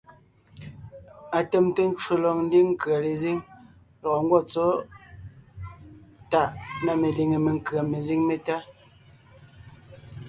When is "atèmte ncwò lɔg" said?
1.39-2.37